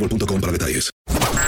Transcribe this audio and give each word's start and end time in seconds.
boostmobile.com 0.00 0.40
para 0.40 0.52
detalles. 0.52 0.90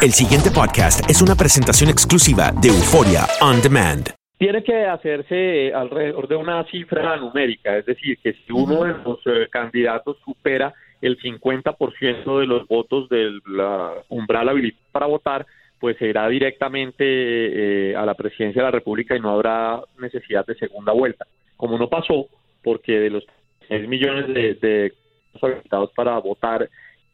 El 0.03 0.11
siguiente 0.13 0.51
podcast 0.51 1.09
es 1.09 1.23
una 1.23 1.35
presentación 1.35 1.89
exclusiva 1.89 2.51
de 2.61 2.69
Euforia 2.69 3.27
On 3.41 3.61
Demand. 3.63 4.11
tiene 4.39 4.63
que 4.65 4.85
hacerse 4.87 5.73
alrededor 5.73 6.27
de 6.27 6.37
una 6.37 6.65
cifra 6.65 7.17
numérica, 7.17 7.79
es 7.79 7.87
decir, 7.87 8.19
que 8.19 8.33
si 8.33 8.53
uno 8.53 8.83
de 8.83 8.95
los 9.05 9.21
eh, 9.27 9.49
candidatos 9.49 10.17
supera 10.25 10.75
el 11.01 11.17
50% 11.21 12.41
de 12.41 12.47
los 12.47 12.67
votos 12.67 13.09
del 13.09 13.41
la 13.47 13.93
umbral 14.09 14.49
habilitado 14.49 14.83
para 14.91 15.07
votar, 15.07 15.47
pues 15.79 15.97
se 15.99 16.09
irá 16.09 16.29
directamente 16.29 17.05
eh, 17.05 17.97
a 17.97 18.05
la 18.05 18.15
presidencia 18.15 18.63
de 18.63 18.67
la 18.67 18.73
República 18.73 19.17
y 19.17 19.21
no 19.21 19.31
habrá 19.31 19.81
necesidad 19.99 20.45
de 20.47 20.57
segunda 20.57 20.93
vuelta. 20.93 21.27
Como 21.57 21.79
no 21.79 21.89
pasó, 21.89 22.27
porque 22.63 22.99
de 22.99 23.11
los 23.11 23.25
6 23.69 23.89
millones 23.89 24.27
de, 24.29 24.55
de 24.55 24.93
habilitados 25.41 25.93
para 25.93 26.19
votar, 26.19 26.69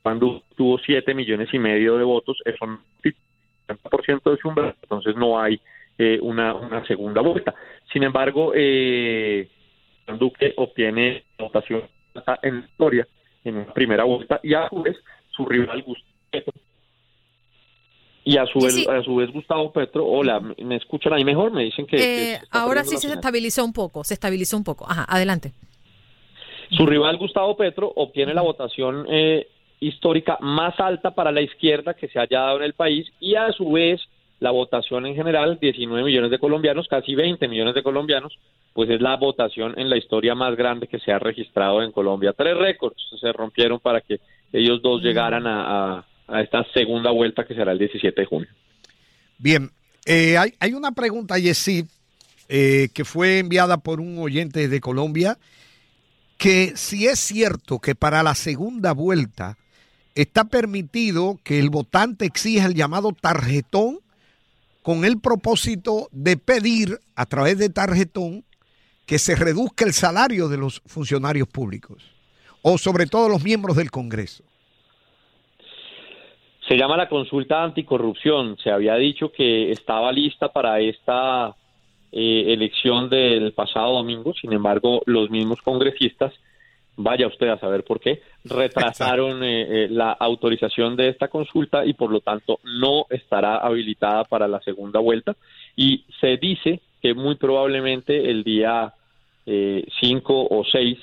cuando 0.09 0.43
tuvo 0.57 0.79
7 0.79 1.13
millones 1.13 1.51
y 1.53 1.59
medio 1.59 1.99
de 1.99 2.05
votos, 2.05 2.39
eso 2.47 2.65
no 2.65 2.81
es 3.05 3.15
50% 3.69 4.31
de 4.31 4.37
su 4.39 4.49
umbral, 4.49 4.75
entonces 4.83 5.15
no 5.17 5.39
hay 5.39 5.61
eh, 5.99 6.19
una, 6.23 6.55
una 6.55 6.83
segunda 6.87 7.21
vuelta. 7.21 7.55
Sin 7.93 8.05
embargo, 8.05 8.53
eh, 8.55 9.51
Duque 10.19 10.55
obtiene 10.57 11.25
votación 11.39 11.83
en 12.41 12.61
historia 12.61 13.07
en 13.45 13.57
una 13.57 13.75
primera 13.75 14.05
vuelta 14.05 14.41
y 14.43 14.55
a 14.55 14.67
su 14.71 14.81
vez 14.81 14.97
su 15.29 15.45
rival 15.45 15.83
Gustavo 15.83 16.15
Petro 16.31 16.55
y 18.25 18.39
a 18.39 18.47
su, 18.47 18.61
vez, 18.61 18.75
sí. 18.75 18.87
a 18.89 19.03
su 19.03 19.17
vez 19.17 19.31
Gustavo 19.31 19.71
Petro, 19.71 20.07
hola, 20.07 20.41
¿me 20.41 20.77
escuchan 20.77 21.13
ahí 21.13 21.25
mejor? 21.25 21.53
Me 21.53 21.65
dicen 21.65 21.87
que... 21.87 22.33
Eh, 22.33 22.41
ahora 22.51 22.83
sí 22.83 22.93
la 22.93 22.97
se 22.97 23.03
señal. 23.03 23.19
estabilizó 23.19 23.63
un 23.63 23.75
poco, 23.75 24.05
se 24.05 24.15
estabilizó 24.15 24.57
un 24.57 24.65
poco. 24.65 24.87
Ajá, 24.89 25.05
adelante. 25.07 25.53
Su 26.71 26.87
rival 26.87 27.19
Gustavo 27.19 27.59
Petro 27.59 27.93
obtiene 27.95 28.33
la 28.33 28.41
votación 28.41 29.07
eh, 29.11 29.49
histórica 29.81 30.39
más 30.41 30.79
alta 30.81 31.13
para 31.13 31.33
la 31.33 31.41
izquierda 31.41 31.95
que 31.95 32.09
se 32.09 32.19
haya 32.19 32.41
dado 32.41 32.59
en 32.59 32.65
el 32.65 32.75
país 32.75 33.07
y 33.21 33.35
a 33.35 33.53
su 33.53 33.73
vez 33.73 34.01
la 34.41 34.51
votación 34.51 35.07
en 35.07 35.15
general, 35.15 35.59
19 35.61 36.05
millones 36.05 36.31
de 36.31 36.39
colombianos, 36.39 36.87
casi 36.89 37.15
20 37.15 37.49
millones 37.49 37.75
de 37.75 37.83
colombianos, 37.83 38.39
pues 38.73 38.89
es 38.91 39.01
la 39.01 39.17
votación 39.17 39.75
en 39.79 39.91
la 39.91 39.97
historia 39.97 40.35
más 40.35 40.57
grande 40.57 40.87
que 40.87 41.01
se 41.01 41.11
ha 41.11 41.19
registrado 41.19 41.83
en 41.83 41.91
Colombia. 41.91 42.33
Tres 42.37 42.57
récords 42.57 42.97
se 43.21 43.33
rompieron 43.33 43.81
para 43.81 44.01
que 44.01 44.21
ellos 44.53 44.81
dos 44.81 45.03
llegaran 45.03 45.45
a, 45.47 46.05
esta 46.41 46.65
segunda 46.73 47.11
vuelta 47.11 47.45
que 47.45 47.55
será 47.55 47.73
el 47.73 47.79
17 47.79 48.21
de 48.21 48.27
junio. 48.27 48.49
Bien, 49.39 49.71
eh, 50.05 50.37
hay, 50.37 50.55
hay 50.61 50.75
una 50.75 50.93
pregunta, 50.93 51.39
Yesid, 51.39 51.87
eh, 52.49 52.89
que 52.95 53.05
fue 53.05 53.41
enviada 53.41 53.79
por 53.79 54.01
un 54.01 54.19
oyente 54.19 54.69
de 54.69 54.81
Colombia, 54.81 55.39
que 56.37 56.73
si 56.77 57.07
es 57.07 57.19
cierto 57.19 57.79
que 57.79 57.95
para 57.95 58.23
la 58.23 58.35
segunda 58.35 58.93
vuelta 58.93 59.59
está 60.23 60.45
permitido 60.45 61.39
que 61.45 61.61
el 61.61 61.71
votante 61.71 62.25
exija 62.25 62.67
el 62.67 62.75
llamado 62.75 63.13
tarjetón 63.13 64.01
con 64.83 65.05
el 65.05 65.21
propósito 65.21 66.09
de 66.11 66.37
pedir 66.37 66.99
a 67.15 67.27
través 67.27 67.57
de 67.59 67.69
tarjetón 67.69 68.45
que 69.07 69.19
se 69.19 69.37
reduzca 69.37 69.85
el 69.85 69.93
salario 69.93 70.49
de 70.49 70.59
los 70.59 70.83
funcionarios 70.87 71.47
públicos 71.47 72.03
o 72.63 72.79
sobre 72.79 73.07
todo 73.07 73.29
los 73.29 73.45
miembros 73.45 73.77
del 73.77 73.93
Congreso. 73.93 74.43
Se 76.67 76.77
llama 76.77 76.97
la 76.97 77.09
consulta 77.09 77.63
anticorrupción. 77.63 78.59
Se 78.59 78.71
había 78.71 78.97
dicho 78.97 79.31
que 79.31 79.71
estaba 79.71 80.11
lista 80.11 80.53
para 80.53 80.81
esta 80.81 81.55
eh, 82.11 82.45
elección 82.49 83.09
del 83.09 83.53
pasado 83.53 83.95
domingo. 83.95 84.35
Sin 84.35 84.53
embargo, 84.53 85.01
los 85.07 85.31
mismos 85.31 85.63
congresistas, 85.63 86.35
vaya 86.99 87.27
usted 87.27 87.49
a 87.49 87.59
saber 87.59 87.85
por 87.85 88.01
qué, 88.01 88.21
retrasaron 88.45 89.43
eh, 89.43 89.85
eh, 89.85 89.89
la 89.89 90.13
autorización 90.13 90.97
de 90.97 91.09
esta 91.09 91.29
consulta 91.29 91.87
y 91.87 91.95
por 91.95 92.11
lo 92.11 92.21
tanto 92.21 92.59
no 92.65 93.07
estará 93.09 93.57
habilitada 93.57 94.25
para 94.25 94.47
la 94.47 94.61
segunda 94.61 95.01
vuelta. 95.01 95.37
Y 95.77 96.05
se 96.21 96.37
dice 96.37 96.81
que 97.01 97.15
muy 97.15 97.37
probablemente 97.37 98.31
el 98.31 98.45
día 98.45 98.93
5 99.47 100.49
o 100.51 100.63
6 100.63 100.99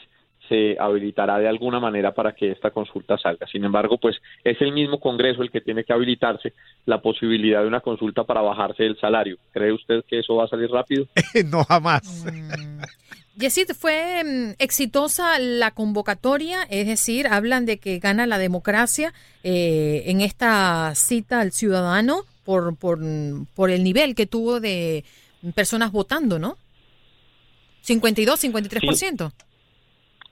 se 0.47 0.77
habilitará 0.79 1.39
de 1.39 1.47
alguna 1.47 1.79
manera 1.79 2.13
para 2.13 2.33
que 2.33 2.51
esta 2.51 2.69
consulta 2.69 3.17
salga. 3.17 3.47
Sin 3.47 3.63
embargo, 3.63 3.97
pues 3.97 4.17
es 4.43 4.61
el 4.61 4.71
mismo 4.71 4.99
Congreso 4.99 5.41
el 5.41 5.49
que 5.49 5.61
tiene 5.61 5.83
que 5.83 5.93
habilitarse 5.93 6.53
la 6.85 7.01
posibilidad 7.01 7.61
de 7.61 7.67
una 7.67 7.81
consulta 7.81 8.23
para 8.23 8.41
bajarse 8.41 8.85
el 8.85 8.99
salario. 8.99 9.37
¿Cree 9.51 9.71
usted 9.71 10.03
que 10.07 10.19
eso 10.19 10.35
va 10.35 10.45
a 10.45 10.47
salir 10.47 10.69
rápido? 10.69 11.07
no 11.49 11.63
jamás. 11.63 12.25
Yesid, 13.37 13.71
¿fue 13.77 14.23
mm, 14.23 14.51
exitosa 14.59 15.37
la 15.39 15.71
convocatoria? 15.71 16.63
Es 16.69 16.87
decir, 16.87 17.27
hablan 17.27 17.65
de 17.65 17.77
que 17.79 17.99
gana 17.99 18.25
la 18.27 18.37
democracia 18.37 19.13
eh, 19.43 20.03
en 20.07 20.21
esta 20.21 20.93
cita 20.95 21.41
al 21.41 21.51
ciudadano 21.51 22.21
por, 22.45 22.77
por, 22.77 22.99
por 23.55 23.71
el 23.71 23.83
nivel 23.83 24.15
que 24.15 24.25
tuvo 24.25 24.59
de 24.59 25.03
personas 25.53 25.91
votando, 25.91 26.39
¿no? 26.39 26.57
52, 27.81 28.43
53%. 28.43 29.31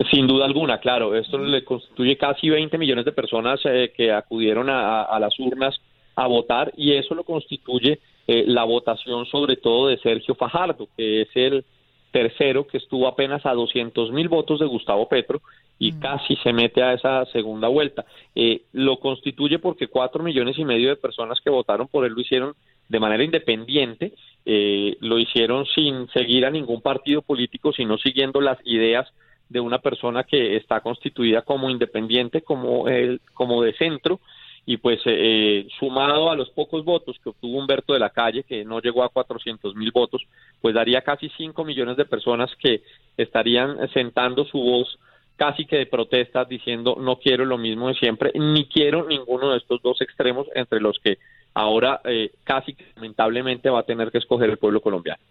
Sin 0.09 0.25
duda 0.27 0.45
alguna, 0.45 0.79
claro. 0.79 1.15
Esto 1.15 1.37
le 1.37 1.63
constituye 1.63 2.17
casi 2.17 2.49
20 2.49 2.77
millones 2.77 3.05
de 3.05 3.11
personas 3.11 3.59
eh, 3.65 3.91
que 3.95 4.11
acudieron 4.11 4.69
a, 4.69 5.01
a- 5.01 5.03
a 5.03 5.19
las 5.19 5.37
urnas 5.39 5.75
a 6.15 6.27
votar 6.27 6.71
y 6.77 6.93
eso 6.93 7.15
lo 7.15 7.23
constituye 7.23 7.99
eh, 8.27 8.43
la 8.47 8.63
votación 8.63 9.25
sobre 9.25 9.57
todo 9.57 9.87
de 9.87 9.97
Sergio 9.99 10.35
Fajardo, 10.35 10.87
que 10.97 11.21
es 11.23 11.27
el 11.35 11.65
tercero 12.13 12.67
que 12.67 12.77
estuvo 12.77 13.07
apenas 13.07 13.45
a 13.45 13.53
200 13.53 14.11
mil 14.11 14.29
votos 14.29 14.59
de 14.59 14.67
Gustavo 14.67 15.09
Petro 15.09 15.41
y 15.79 15.93
casi 15.93 16.35
se 16.37 16.53
mete 16.53 16.83
a 16.83 16.93
esa 16.93 17.25
segunda 17.25 17.67
vuelta. 17.67 18.05
Eh, 18.35 18.61
lo 18.71 18.99
constituye 18.99 19.57
porque 19.57 19.87
cuatro 19.87 20.23
millones 20.23 20.57
y 20.59 20.63
medio 20.63 20.89
de 20.89 20.95
personas 20.95 21.41
que 21.41 21.49
votaron 21.49 21.87
por 21.87 22.05
él 22.05 22.13
lo 22.13 22.21
hicieron 22.21 22.53
de 22.87 22.99
manera 22.99 23.23
independiente, 23.23 24.13
eh, 24.45 24.95
lo 24.99 25.17
hicieron 25.17 25.65
sin 25.65 26.07
seguir 26.09 26.45
a 26.45 26.51
ningún 26.51 26.81
partido 26.81 27.23
político, 27.23 27.73
sino 27.73 27.97
siguiendo 27.97 28.39
las 28.39 28.59
ideas 28.65 29.11
de 29.49 29.59
una 29.59 29.79
persona 29.79 30.23
que 30.23 30.55
está 30.55 30.81
constituida 30.81 31.41
como 31.41 31.69
independiente, 31.69 32.41
como, 32.41 32.87
el, 32.87 33.21
como 33.33 33.63
de 33.63 33.73
centro, 33.73 34.19
y 34.65 34.77
pues 34.77 35.01
eh, 35.05 35.67
sumado 35.79 36.31
a 36.31 36.35
los 36.35 36.49
pocos 36.51 36.85
votos 36.85 37.17
que 37.21 37.29
obtuvo 37.29 37.57
Humberto 37.57 37.93
de 37.93 37.99
la 37.99 38.11
Calle, 38.11 38.43
que 38.43 38.63
no 38.63 38.79
llegó 38.79 39.03
a 39.03 39.09
400 39.09 39.75
mil 39.75 39.91
votos, 39.91 40.21
pues 40.61 40.73
daría 40.73 41.01
casi 41.01 41.29
5 41.37 41.65
millones 41.65 41.97
de 41.97 42.05
personas 42.05 42.49
que 42.59 42.81
estarían 43.17 43.89
sentando 43.93 44.45
su 44.45 44.59
voz 44.59 44.97
casi 45.35 45.65
que 45.65 45.77
de 45.77 45.85
protesta 45.87 46.45
diciendo 46.45 46.95
no 46.99 47.17
quiero 47.17 47.45
lo 47.45 47.57
mismo 47.57 47.89
de 47.89 47.95
siempre, 47.95 48.31
ni 48.35 48.67
quiero 48.67 49.05
ninguno 49.05 49.51
de 49.51 49.57
estos 49.57 49.81
dos 49.81 49.99
extremos 50.01 50.47
entre 50.55 50.79
los 50.79 50.97
que 50.99 51.17
ahora 51.53 52.01
eh, 52.05 52.31
casi 52.43 52.75
lamentablemente 52.95 53.69
va 53.69 53.79
a 53.79 53.83
tener 53.83 54.11
que 54.11 54.19
escoger 54.19 54.49
el 54.49 54.57
pueblo 54.57 54.81
colombiano. 54.81 55.21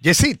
Yesid, 0.00 0.38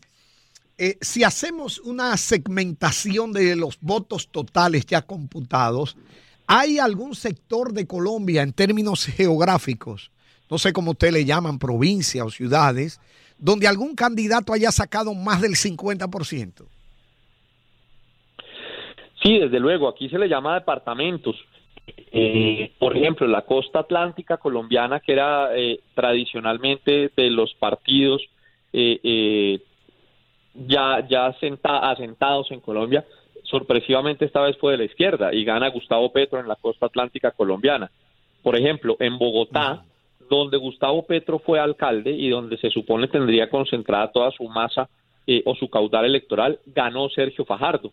eh, 0.78 0.98
si 1.00 1.24
hacemos 1.24 1.78
una 1.78 2.16
segmentación 2.16 3.32
de 3.32 3.56
los 3.56 3.78
votos 3.80 4.28
totales 4.28 4.84
ya 4.86 5.02
computados, 5.02 5.96
¿hay 6.46 6.78
algún 6.78 7.14
sector 7.14 7.72
de 7.72 7.86
Colombia 7.86 8.42
en 8.42 8.52
términos 8.52 9.06
geográficos, 9.16 10.10
no 10.50 10.58
sé 10.58 10.72
cómo 10.72 10.92
usted 10.92 11.12
le 11.12 11.24
llaman, 11.24 11.58
provincia 11.58 12.24
o 12.24 12.30
ciudades, 12.30 13.00
donde 13.38 13.66
algún 13.66 13.94
candidato 13.94 14.52
haya 14.52 14.70
sacado 14.70 15.14
más 15.14 15.40
del 15.40 15.52
50%? 15.52 16.66
Sí, 19.22 19.38
desde 19.38 19.58
luego, 19.58 19.88
aquí 19.88 20.08
se 20.08 20.18
le 20.18 20.28
llama 20.28 20.54
departamentos. 20.54 21.36
Eh, 22.12 22.72
por 22.78 22.96
ejemplo, 22.96 23.26
la 23.26 23.42
costa 23.42 23.80
atlántica 23.80 24.36
colombiana, 24.36 25.00
que 25.00 25.12
era 25.12 25.56
eh, 25.56 25.80
tradicionalmente 25.94 27.10
de 27.16 27.30
los 27.30 27.54
partidos 27.54 28.22
eh, 28.72 29.60
ya, 30.54 31.06
ya 31.08 31.26
asentados 31.26 32.50
en 32.50 32.60
Colombia, 32.60 33.04
sorpresivamente 33.50 34.24
esta 34.24 34.40
vez 34.40 34.56
fue 34.58 34.72
de 34.72 34.78
la 34.78 34.84
izquierda 34.84 35.32
y 35.32 35.44
gana 35.44 35.68
Gustavo 35.68 36.12
Petro 36.12 36.40
en 36.40 36.48
la 36.48 36.56
costa 36.56 36.86
atlántica 36.86 37.30
colombiana. 37.30 37.90
Por 38.42 38.56
ejemplo, 38.56 38.96
en 39.00 39.18
Bogotá, 39.18 39.84
donde 40.28 40.56
Gustavo 40.56 41.06
Petro 41.06 41.38
fue 41.38 41.58
alcalde 41.58 42.10
y 42.10 42.28
donde 42.28 42.56
se 42.58 42.70
supone 42.70 43.08
tendría 43.08 43.48
concentrada 43.48 44.12
toda 44.12 44.30
su 44.30 44.44
masa 44.48 44.88
o 45.44 45.54
su 45.56 45.68
caudal 45.68 46.04
electoral, 46.04 46.58
ganó 46.66 47.08
Sergio 47.08 47.44
Fajardo. 47.44 47.92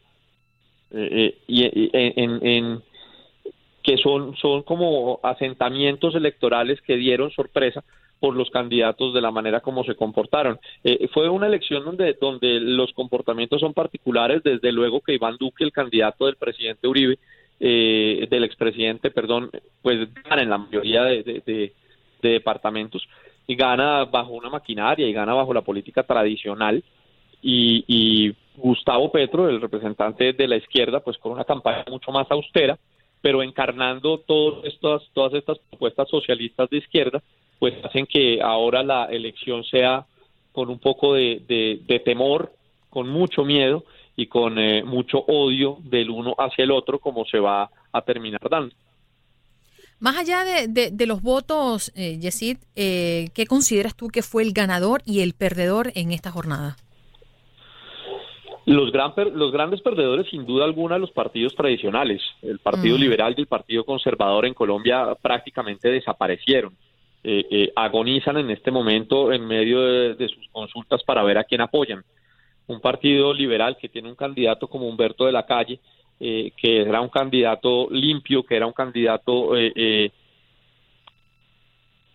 y 0.92 1.90
en, 1.94 2.46
en 2.46 2.84
que 3.84 3.98
son, 3.98 4.36
son 4.38 4.64
como 4.64 5.20
asentamientos 5.22 6.16
electorales 6.16 6.82
que 6.82 6.96
dieron 6.96 7.32
sorpresa 7.32 7.84
por 8.24 8.38
los 8.38 8.50
candidatos 8.52 9.14
de 9.14 9.20
la 9.20 9.32
manera 9.32 9.60
como 9.60 9.84
se 9.84 9.96
comportaron. 9.96 10.58
Eh, 10.82 11.10
fue 11.14 11.28
una 11.28 11.48
elección 11.48 11.84
donde, 11.84 12.14
donde 12.14 12.58
los 12.62 12.94
comportamientos 12.94 13.60
son 13.60 13.74
particulares, 13.74 14.42
desde 14.42 14.72
luego 14.72 15.02
que 15.02 15.16
Iván 15.16 15.36
Duque, 15.38 15.66
el 15.66 15.74
candidato 15.74 16.28
del 16.28 16.38
presidente 16.38 16.88
Uribe, 16.88 17.20
eh, 17.60 18.26
del 18.30 18.46
expresidente, 18.46 19.12
perdón, 19.12 19.52
pues 19.82 20.08
gana 20.24 20.42
en 20.42 20.50
la 20.50 20.58
mayoría 20.58 21.04
de, 21.04 21.74
departamentos 22.22 23.06
y 23.46 23.56
gana 23.56 24.06
bajo 24.06 24.32
una 24.32 24.50
maquinaria 24.50 25.06
y 25.06 25.12
gana 25.12 25.34
bajo 25.34 25.54
la 25.54 25.62
política 25.62 26.04
tradicional 26.04 26.82
y, 27.42 27.84
y 27.88 28.34
Gustavo 28.56 29.12
Petro, 29.12 29.50
el 29.50 29.60
representante 29.60 30.32
de 30.32 30.48
la 30.48 30.56
izquierda, 30.56 31.02
pues 31.02 31.18
con 31.18 31.34
una 31.34 31.44
campaña 31.44 31.84
mucho 31.90 32.10
más 32.14 32.32
austera, 32.32 32.80
pero 33.22 33.44
encarnando 33.44 34.20
todas 34.20 34.64
estas, 34.64 35.02
todas 35.12 35.34
estas 35.34 35.60
propuestas 35.70 36.08
socialistas 36.08 36.70
de 36.70 36.78
izquierda, 36.78 37.22
pues 37.64 37.76
hacen 37.86 38.06
que 38.06 38.42
ahora 38.42 38.84
la 38.84 39.06
elección 39.06 39.64
sea 39.64 40.06
con 40.52 40.70
un 40.70 40.80
poco 40.80 41.14
de, 41.14 42.02
temor, 42.04 42.52
con 42.90 43.08
mucho 43.08 43.46
miedo 43.46 43.86
y 44.18 44.28
con 44.28 44.60
eh, 44.60 44.84
mucho 44.84 45.20
odio 45.20 45.78
del 45.80 46.10
uno 46.10 46.36
hacia 46.38 46.66
el 46.66 46.72
otro, 46.72 47.00
como 47.00 47.24
se 47.24 47.40
va 47.40 47.70
a 47.94 48.02
terminar 48.02 48.42
dando. 48.52 48.76
Más 50.02 50.18
allá 50.18 50.44
de, 50.44 51.06
los 51.08 51.22
votos, 51.22 51.94
eh, 51.96 52.20
Yesid, 52.20 52.58
eh, 52.76 53.30
¿qué 53.34 53.46
consideras 53.46 53.96
tú 53.96 54.10
que 54.10 54.24
fue 54.24 54.44
el 54.44 54.52
ganador 54.52 55.02
y 55.06 55.22
el 55.22 55.32
perdedor 55.32 55.94
en 55.96 56.12
esta 56.12 56.32
jornada? 56.32 56.76
Los, 58.66 58.92
gran, 58.92 59.14
los 59.36 59.54
grandes 59.54 59.80
perdedores, 59.80 60.28
sin 60.30 60.46
duda 60.46 60.66
alguna, 60.66 60.98
los 60.98 61.12
partidos 61.12 61.56
tradicionales. 61.56 62.22
El 62.42 62.60
Partido 62.60 62.98
mm. 62.98 63.00
Liberal 63.00 63.36
y 63.38 63.42
el 63.42 63.48
Partido 63.48 63.86
Conservador 63.86 64.46
en 64.46 64.54
Colombia 64.54 65.16
prácticamente 65.22 65.88
desaparecieron. 65.88 66.76
Eh, 67.26 67.46
eh, 67.50 67.72
agonizan 67.76 68.38
en 68.38 68.50
este 68.50 68.70
momento 68.70 69.32
en 69.32 69.48
medio 69.48 69.82
de, 70.14 70.28
sus 70.28 70.48
consultas 70.50 71.04
para 71.04 71.24
ver 71.24 71.38
a 71.38 71.44
quién 71.44 71.62
apoyan. 71.62 72.04
Un 72.68 72.82
partido 72.82 73.34
liberal 73.34 73.78
que 73.80 73.90
tiene 73.90 74.10
un 74.10 74.16
candidato 74.16 74.68
como 74.68 74.88
Humberto 74.88 75.26
de 75.26 75.32
la 75.32 75.46
Calle, 75.46 75.80
eh, 76.20 76.52
que 76.58 76.82
era 76.82 77.02
un 77.02 77.10
candidato 77.10 77.88
limpio, 77.90 78.44
que 78.44 78.56
era 78.56 78.68
un 78.68 78.74
candidato 78.74 79.56
eh, 79.56 80.12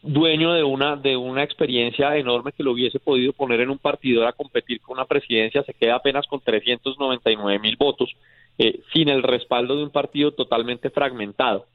dueño 0.02 0.52
de 0.52 0.62
una 0.62 0.96
de 0.96 1.16
una 1.16 1.42
experiencia 1.42 2.16
enorme 2.16 2.52
que 2.52 2.62
lo 2.62 2.72
hubiese 2.72 3.00
podido 3.00 3.32
poner 3.32 3.60
en 3.60 3.70
un 3.70 3.78
partido 3.78 4.26
a 4.26 4.32
competir 4.32 4.80
con 4.80 4.96
una 4.96 5.06
presidencia 5.06 5.64
se 5.64 5.74
queda 5.74 5.96
apenas 5.96 6.26
con 6.26 6.40
399 6.40 7.58
mil 7.58 7.76
votos 7.76 8.14
eh, 8.58 8.80
sin 8.92 9.08
el 9.08 9.22
respaldo 9.22 9.76
de 9.76 9.82
un 9.82 9.90
partido 9.90 10.32
totalmente 10.32 10.90
fragmentado 10.90 11.66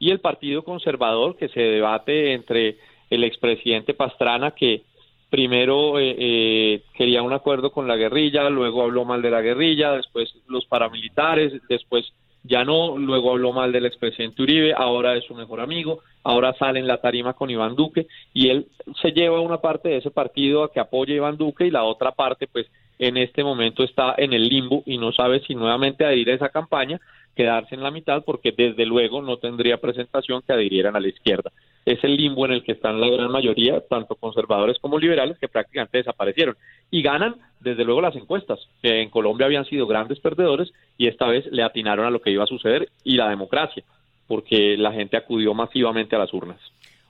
y 0.00 0.10
el 0.10 0.18
partido 0.18 0.64
conservador 0.64 1.36
que 1.36 1.48
se 1.50 1.60
debate 1.60 2.32
entre 2.32 2.78
el 3.08 3.22
expresidente 3.22 3.94
Pastrana 3.94 4.50
que 4.50 4.82
primero 5.30 6.00
eh, 6.00 6.16
eh, 6.18 6.82
quería 6.94 7.22
un 7.22 7.32
acuerdo 7.32 7.70
con 7.70 7.86
la 7.86 7.94
guerrilla 7.94 8.50
luego 8.50 8.82
habló 8.82 9.04
mal 9.04 9.22
de 9.22 9.30
la 9.30 9.40
guerrilla 9.40 9.92
después 9.92 10.34
los 10.48 10.66
paramilitares 10.66 11.52
después 11.68 12.12
ya 12.42 12.64
no, 12.64 12.96
luego 12.96 13.32
habló 13.32 13.52
mal 13.52 13.72
del 13.72 13.86
expresidente 13.86 14.42
Uribe, 14.42 14.72
ahora 14.74 15.16
es 15.16 15.24
su 15.24 15.34
mejor 15.34 15.60
amigo, 15.60 16.00
ahora 16.24 16.54
sale 16.54 16.80
en 16.80 16.86
la 16.86 17.00
tarima 17.00 17.34
con 17.34 17.50
Iván 17.50 17.76
Duque 17.76 18.06
y 18.32 18.48
él 18.48 18.66
se 19.00 19.12
lleva 19.12 19.40
una 19.40 19.60
parte 19.60 19.90
de 19.90 19.96
ese 19.98 20.10
partido 20.10 20.64
a 20.64 20.72
que 20.72 20.80
apoye 20.80 21.12
a 21.12 21.16
Iván 21.16 21.36
Duque 21.36 21.66
y 21.66 21.70
la 21.70 21.84
otra 21.84 22.12
parte 22.12 22.46
pues 22.46 22.66
en 23.00 23.16
este 23.16 23.42
momento 23.42 23.82
está 23.82 24.14
en 24.18 24.34
el 24.34 24.46
limbo 24.46 24.82
y 24.84 24.98
no 24.98 25.10
sabe 25.10 25.40
si 25.40 25.54
nuevamente 25.54 26.04
adherir 26.04 26.30
a 26.30 26.34
esa 26.34 26.50
campaña, 26.50 27.00
quedarse 27.34 27.74
en 27.74 27.82
la 27.82 27.90
mitad 27.90 28.22
porque 28.24 28.52
desde 28.52 28.84
luego 28.84 29.22
no 29.22 29.38
tendría 29.38 29.80
presentación 29.80 30.42
que 30.46 30.52
adhirieran 30.52 30.94
a 30.94 31.00
la 31.00 31.08
izquierda. 31.08 31.50
Es 31.86 32.04
el 32.04 32.14
limbo 32.14 32.44
en 32.44 32.52
el 32.52 32.62
que 32.62 32.72
están 32.72 33.00
la 33.00 33.08
gran 33.08 33.30
mayoría, 33.30 33.80
tanto 33.88 34.16
conservadores 34.16 34.78
como 34.78 34.98
liberales, 34.98 35.38
que 35.38 35.48
prácticamente 35.48 35.96
desaparecieron. 35.96 36.58
Y 36.90 37.00
ganan 37.00 37.36
desde 37.58 37.84
luego 37.84 38.02
las 38.02 38.14
encuestas, 38.16 38.58
que 38.82 39.00
en 39.00 39.08
Colombia 39.08 39.46
habían 39.46 39.64
sido 39.64 39.86
grandes 39.86 40.20
perdedores 40.20 40.70
y 40.98 41.06
esta 41.06 41.26
vez 41.26 41.46
le 41.50 41.62
atinaron 41.62 42.04
a 42.04 42.10
lo 42.10 42.20
que 42.20 42.30
iba 42.30 42.44
a 42.44 42.48
suceder 42.48 42.90
y 43.02 43.16
la 43.16 43.30
democracia, 43.30 43.82
porque 44.26 44.76
la 44.76 44.92
gente 44.92 45.16
acudió 45.16 45.54
masivamente 45.54 46.16
a 46.16 46.18
las 46.18 46.34
urnas. 46.34 46.60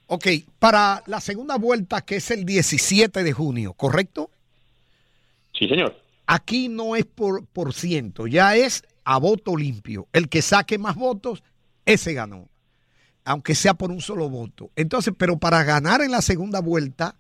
Ok, 0.07 0.27
para 0.61 1.03
la 1.09 1.21
segunda 1.21 1.59
vuelta, 1.59 2.03
que 2.03 2.17
es 2.17 2.31
el 2.31 2.45
17 2.45 3.25
de 3.25 3.33
junio, 3.33 3.73
¿correcto? 3.73 4.31
Sí, 5.61 5.69
señor. 5.69 5.97
Aquí 6.27 6.69
no 6.69 6.97
es 6.97 7.05
por, 7.05 7.47
por 7.47 7.73
ciento, 7.73 8.27
ya 8.27 8.57
es 8.57 8.83
a 9.05 9.19
voto 9.19 9.57
limpio. 9.57 10.09
El 10.13 10.29
que 10.29 10.43
saque 10.43 10.79
más 10.79 10.97
votos, 10.97 11.45
ese 11.85 12.15
ganó, 12.15 12.49
aunque 13.25 13.55
sea 13.55 13.75
por 13.75 13.93
un 13.93 14.01
solo 14.01 14.29
voto. 14.29 14.71
Entonces, 14.75 15.15
pero 15.17 15.39
para 15.39 15.63
ganar 15.63 16.01
en 16.01 16.11
la 16.11 16.23
segunda 16.23 16.61
vuelta, 16.61 17.15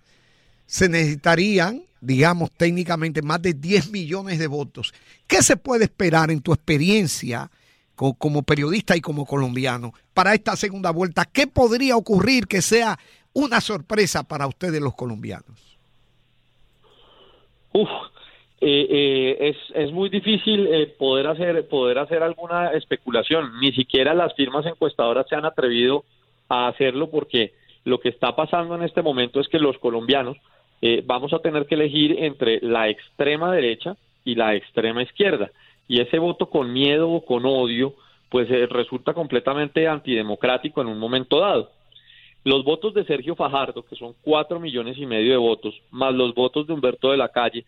se 0.67 0.89
necesitarían 0.89 1.85
digamos 2.01 2.51
técnicamente, 2.53 3.23
más 3.23 3.43
de 3.43 3.55
10 3.55 3.91
millones 3.91 4.39
de 4.39 4.47
votos. 4.47 4.95
¿Qué 5.27 5.43
se 5.43 5.57
puede 5.57 5.85
esperar 5.85 6.31
en 6.31 6.41
tu 6.41 6.53
experiencia 6.53 7.51
como 7.95 8.43
periodista 8.43 8.97
y 8.97 9.03
como 9.03 9.27
colombiano 9.27 9.93
para 10.15 10.35
esta 10.35 10.57
segunda 10.57 10.91
vuelta? 10.91 11.27
¿Qué 11.27 11.47
podría 11.47 11.97
ocurrir 11.97 12.47
que 12.47 12.63
sea 12.63 12.99
una 13.33 13.61
sorpresa 13.61 14.23
para 14.23 14.47
ustedes 14.47 14.81
los 14.81 14.95
colombianos? 14.95 15.79
Uf, 17.73 17.89
eh, 18.61 18.87
eh, 18.91 19.37
es, 19.41 19.57
es 19.75 19.93
muy 19.93 20.11
difícil 20.11 20.67
eh, 20.67 20.87
poder 20.99 21.27
hacer 21.29 21.67
poder 21.69 21.99
hacer 21.99 22.23
alguna 22.23 22.73
especulación. 22.73 23.59
Ni 23.61 23.73
siquiera 23.73 24.15
las 24.15 24.35
firmas 24.35 24.67
encuestadoras 24.67 25.27
se 25.29 25.37
han 25.37 25.47
atrevido 25.47 26.05
a 26.49 26.69
hacerlo 26.69 27.11
porque 27.11 27.53
lo 27.85 27.99
que 28.01 28.11
está 28.11 28.37
pasando 28.37 28.75
en 28.75 28.83
este 28.83 29.03
momento 29.03 29.41
es 29.41 29.49
que 29.49 29.59
los 29.59 29.79
colombianos 29.79 30.37
eh, 30.83 31.03
vamos 31.05 31.33
a 31.33 31.41
tener 31.41 31.67
que 31.67 31.75
elegir 31.75 32.17
entre 32.19 32.61
la 32.63 32.89
extrema 32.89 33.53
derecha 33.53 33.97
y 34.25 34.35
la 34.35 34.55
extrema 34.55 35.03
izquierda. 35.03 35.51
Y 35.89 36.01
ese 36.01 36.19
voto 36.19 36.49
con 36.49 36.73
miedo 36.73 37.11
o 37.11 37.25
con 37.25 37.45
odio, 37.45 37.95
pues 38.29 38.51
eh, 38.51 38.67
resulta 38.67 39.13
completamente 39.13 39.89
antidemocrático 39.89 40.81
en 40.81 40.89
un 40.89 40.99
momento 40.99 41.41
dado. 41.41 41.71
Los 42.45 42.65
votos 42.65 42.95
de 42.95 43.05
Sergio 43.05 43.35
Fajardo, 43.35 43.83
que 43.83 43.97
son 43.97 44.15
cuatro 44.23 44.59
millones 44.61 44.97
y 44.97 45.05
medio 45.05 45.33
de 45.33 45.37
votos, 45.37 45.75
más 45.91 46.15
los 46.15 46.35
votos 46.35 46.67
de 46.67 46.73
Humberto 46.73 47.11
de 47.11 47.19
la 47.19 47.29
Calle, 47.29 47.67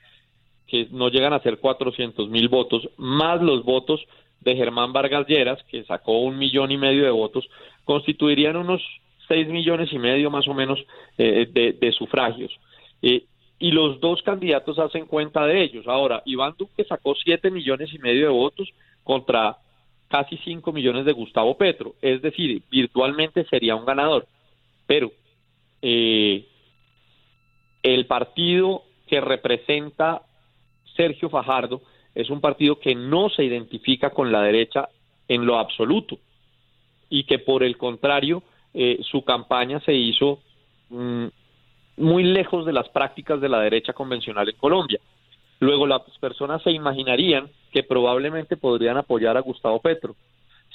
que 0.72 0.88
no 0.90 1.10
llegan 1.10 1.34
a 1.34 1.40
ser 1.40 1.58
400 1.58 2.30
mil 2.30 2.48
votos, 2.48 2.88
más 2.96 3.42
los 3.42 3.62
votos 3.62 4.00
de 4.40 4.56
Germán 4.56 4.94
Vargas 4.94 5.26
Lleras, 5.28 5.62
que 5.64 5.84
sacó 5.84 6.20
un 6.20 6.38
millón 6.38 6.70
y 6.70 6.78
medio 6.78 7.04
de 7.04 7.10
votos, 7.10 7.46
constituirían 7.84 8.56
unos 8.56 8.80
6 9.28 9.48
millones 9.48 9.92
y 9.92 9.98
medio 9.98 10.30
más 10.30 10.48
o 10.48 10.54
menos 10.54 10.82
eh, 11.18 11.46
de, 11.78 11.92
sufragios. 11.92 12.58
Eh, 13.02 13.24
y 13.58 13.70
los 13.70 14.00
dos 14.00 14.22
candidatos 14.22 14.78
hacen 14.78 15.04
cuenta 15.04 15.44
de 15.44 15.62
ellos. 15.62 15.86
Ahora, 15.86 16.22
Iván 16.24 16.54
Duque 16.56 16.84
sacó 16.84 17.14
7 17.22 17.50
millones 17.50 17.92
y 17.92 17.98
medio 17.98 18.22
de 18.22 18.32
votos 18.32 18.70
contra 19.04 19.58
casi 20.08 20.38
5 20.38 20.72
millones 20.72 21.04
de 21.04 21.12
Gustavo 21.12 21.58
Petro, 21.58 21.96
es 22.00 22.22
decir, 22.22 22.62
virtualmente 22.70 23.44
sería 23.44 23.76
un 23.76 23.84
ganador. 23.84 24.26
Pero 24.86 25.12
eh, 25.82 26.46
el 27.82 28.06
partido 28.06 28.84
que 29.06 29.20
representa 29.20 30.22
Sergio 30.96 31.28
Fajardo 31.28 31.82
es 32.14 32.30
un 32.30 32.40
partido 32.40 32.78
que 32.78 32.94
no 32.94 33.28
se 33.30 33.44
identifica 33.44 34.10
con 34.10 34.30
la 34.30 34.42
derecha 34.42 34.88
en 35.28 35.46
lo 35.46 35.58
absoluto 35.58 36.18
y 37.08 37.24
que 37.24 37.38
por 37.38 37.62
el 37.62 37.76
contrario 37.76 38.42
eh, 38.74 38.98
su 39.02 39.24
campaña 39.24 39.80
se 39.80 39.94
hizo 39.94 40.40
mm, 40.90 41.26
muy 41.98 42.24
lejos 42.24 42.66
de 42.66 42.72
las 42.72 42.88
prácticas 42.88 43.40
de 43.40 43.48
la 43.48 43.60
derecha 43.60 43.92
convencional 43.92 44.48
en 44.48 44.56
Colombia. 44.56 45.00
Luego 45.60 45.86
las 45.86 46.02
personas 46.18 46.62
se 46.62 46.72
imaginarían 46.72 47.48
que 47.70 47.82
probablemente 47.82 48.56
podrían 48.56 48.96
apoyar 48.96 49.36
a 49.36 49.40
Gustavo 49.42 49.80
Petro. 49.80 50.16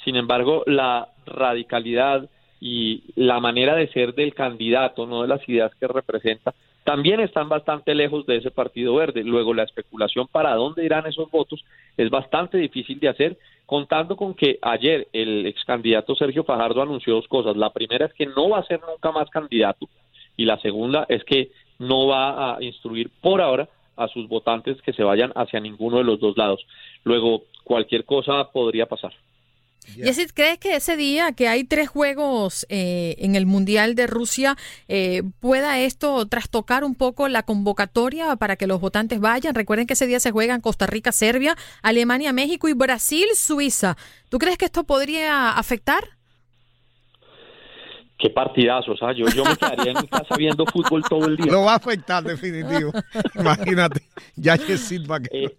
Sin 0.04 0.16
embargo, 0.16 0.62
la 0.66 1.08
radicalidad 1.26 2.28
y 2.60 3.04
la 3.14 3.40
manera 3.40 3.74
de 3.74 3.88
ser 3.88 4.14
del 4.14 4.34
candidato, 4.34 5.06
no 5.06 5.22
de 5.22 5.28
las 5.28 5.46
ideas 5.48 5.72
que 5.74 5.86
representa, 5.86 6.54
también 6.88 7.20
están 7.20 7.50
bastante 7.50 7.94
lejos 7.94 8.24
de 8.24 8.38
ese 8.38 8.50
Partido 8.50 8.94
Verde. 8.94 9.22
Luego, 9.22 9.52
la 9.52 9.64
especulación 9.64 10.26
para 10.26 10.54
dónde 10.54 10.86
irán 10.86 11.06
esos 11.06 11.30
votos 11.30 11.62
es 11.98 12.08
bastante 12.08 12.56
difícil 12.56 12.98
de 12.98 13.10
hacer, 13.10 13.36
contando 13.66 14.16
con 14.16 14.32
que 14.32 14.58
ayer 14.62 15.06
el 15.12 15.44
ex 15.44 15.62
candidato 15.66 16.14
Sergio 16.14 16.44
Fajardo 16.44 16.80
anunció 16.80 17.16
dos 17.16 17.28
cosas. 17.28 17.58
La 17.58 17.74
primera 17.74 18.06
es 18.06 18.14
que 18.14 18.24
no 18.24 18.48
va 18.48 18.60
a 18.60 18.66
ser 18.66 18.80
nunca 18.80 19.12
más 19.12 19.28
candidato 19.28 19.86
y 20.34 20.46
la 20.46 20.58
segunda 20.60 21.04
es 21.10 21.22
que 21.24 21.50
no 21.78 22.06
va 22.06 22.54
a 22.56 22.62
instruir 22.62 23.10
por 23.20 23.42
ahora 23.42 23.68
a 23.94 24.08
sus 24.08 24.26
votantes 24.26 24.80
que 24.80 24.94
se 24.94 25.04
vayan 25.04 25.30
hacia 25.34 25.60
ninguno 25.60 25.98
de 25.98 26.04
los 26.04 26.18
dos 26.20 26.38
lados. 26.38 26.66
Luego, 27.04 27.42
cualquier 27.64 28.06
cosa 28.06 28.50
podría 28.50 28.86
pasar. 28.86 29.12
¿Y 29.96 30.12
si 30.12 30.26
crees 30.26 30.58
que 30.58 30.76
ese 30.76 30.96
día 30.96 31.32
que 31.32 31.48
hay 31.48 31.64
tres 31.64 31.88
juegos 31.88 32.66
eh, 32.68 33.16
en 33.18 33.34
el 33.34 33.46
Mundial 33.46 33.94
de 33.94 34.06
Rusia, 34.06 34.56
eh, 34.86 35.22
pueda 35.40 35.78
esto 35.78 36.26
trastocar 36.26 36.84
un 36.84 36.94
poco 36.94 37.28
la 37.28 37.42
convocatoria 37.42 38.36
para 38.36 38.56
que 38.56 38.66
los 38.66 38.80
votantes 38.80 39.20
vayan? 39.20 39.54
Recuerden 39.54 39.86
que 39.86 39.94
ese 39.94 40.06
día 40.06 40.20
se 40.20 40.30
juegan 40.30 40.60
Costa 40.60 40.86
Rica, 40.86 41.12
Serbia, 41.12 41.56
Alemania, 41.82 42.32
México 42.32 42.68
y 42.68 42.74
Brasil, 42.74 43.26
Suiza. 43.34 43.96
¿Tú 44.28 44.38
crees 44.38 44.58
que 44.58 44.66
esto 44.66 44.84
podría 44.84 45.52
afectar? 45.52 46.04
Qué 48.18 48.30
partidazos, 48.30 48.98
¿ah? 49.02 49.12
Yo, 49.16 49.26
yo 49.28 49.44
me 49.44 49.56
quedaría 49.56 49.92
en 49.92 49.98
mi 50.00 50.08
casa 50.08 50.34
viendo 50.36 50.66
fútbol 50.66 51.04
todo 51.08 51.26
el 51.26 51.36
día. 51.36 51.52
Lo 51.52 51.62
va 51.62 51.74
a 51.74 51.76
afectar, 51.76 52.24
definitivo. 52.24 52.90
Imagínate, 53.36 54.02
ya 54.34 54.58
que 54.58 54.76
Silva 54.76 55.20
que... 55.20 55.44
Eh, 55.44 55.58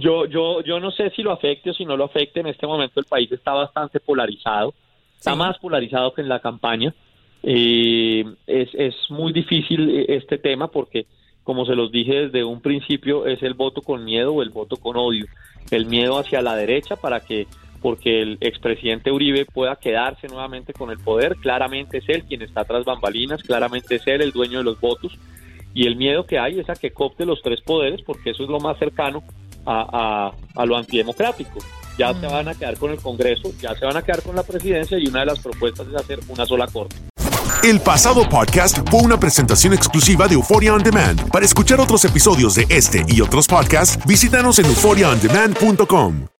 yo, 0.00 0.24
yo, 0.24 0.62
yo 0.62 0.80
no 0.80 0.90
sé 0.90 1.10
si 1.10 1.22
lo 1.22 1.30
afecte 1.30 1.70
o 1.70 1.74
si 1.74 1.84
no 1.84 1.96
lo 1.96 2.04
afecte. 2.04 2.40
En 2.40 2.46
este 2.46 2.66
momento 2.66 2.98
el 3.00 3.06
país 3.06 3.30
está 3.30 3.52
bastante 3.52 4.00
polarizado, 4.00 4.74
está 5.16 5.34
más 5.34 5.58
polarizado 5.58 6.14
que 6.14 6.22
en 6.22 6.28
la 6.28 6.40
campaña. 6.40 6.94
Eh, 7.42 8.24
es, 8.46 8.70
es 8.74 8.94
muy 9.10 9.32
difícil 9.32 10.06
este 10.08 10.38
tema 10.38 10.68
porque, 10.68 11.06
como 11.44 11.66
se 11.66 11.74
los 11.74 11.92
dije 11.92 12.28
desde 12.28 12.44
un 12.44 12.60
principio, 12.60 13.26
es 13.26 13.42
el 13.42 13.54
voto 13.54 13.82
con 13.82 14.04
miedo 14.04 14.32
o 14.32 14.42
el 14.42 14.50
voto 14.50 14.76
con 14.76 14.96
odio. 14.96 15.26
El 15.70 15.84
miedo 15.84 16.18
hacia 16.18 16.40
la 16.40 16.56
derecha 16.56 16.96
para 16.96 17.20
que 17.20 17.46
porque 17.82 18.20
el 18.20 18.36
expresidente 18.42 19.10
Uribe 19.10 19.46
pueda 19.46 19.76
quedarse 19.76 20.28
nuevamente 20.28 20.72
con 20.72 20.90
el 20.90 20.98
poder. 20.98 21.36
Claramente 21.36 21.98
es 21.98 22.08
él 22.08 22.24
quien 22.24 22.42
está 22.42 22.64
tras 22.64 22.84
bambalinas, 22.84 23.42
claramente 23.42 23.96
es 23.96 24.06
él 24.06 24.20
el 24.22 24.32
dueño 24.32 24.58
de 24.58 24.64
los 24.64 24.80
votos. 24.80 25.18
Y 25.72 25.86
el 25.86 25.96
miedo 25.96 26.26
que 26.26 26.38
hay 26.38 26.58
es 26.58 26.68
a 26.68 26.74
que 26.74 26.90
copte 26.90 27.24
los 27.24 27.40
tres 27.42 27.60
poderes, 27.62 28.02
porque 28.02 28.30
eso 28.30 28.42
es 28.42 28.50
lo 28.50 28.60
más 28.60 28.78
cercano 28.78 29.22
a, 29.66 30.32
a, 30.54 30.66
lo 30.66 30.76
antidemocrático. 30.76 31.58
Ya 31.98 32.14
se 32.14 32.26
van 32.26 32.48
a 32.48 32.54
quedar 32.54 32.76
con 32.78 32.90
el 32.90 32.98
Congreso, 32.98 33.52
ya 33.60 33.74
se 33.74 33.84
van 33.84 33.96
a 33.96 34.02
quedar 34.02 34.22
con 34.22 34.34
la 34.34 34.42
presidencia 34.42 34.98
y 34.98 35.06
una 35.06 35.20
de 35.20 35.26
las 35.26 35.40
propuestas 35.40 35.86
es 35.88 35.94
hacer 35.94 36.20
una 36.28 36.46
sola 36.46 36.66
corte. 36.66 36.96
El 37.62 37.78
pasado 37.80 38.26
podcast 38.26 38.78
fue 38.90 39.02
una 39.02 39.20
presentación 39.20 39.74
exclusiva 39.74 40.26
de 40.26 40.34
Euphoria 40.34 40.72
On 40.72 40.82
Demand. 40.82 41.28
Para 41.30 41.44
escuchar 41.44 41.78
otros 41.78 42.04
episodios 42.06 42.54
de 42.54 42.66
este 42.70 43.04
y 43.06 43.20
otros 43.20 43.46
podcasts, 43.46 43.98
visítanos 44.06 44.58
en 44.58 44.66
euphoriaondemand.com. 44.66 46.39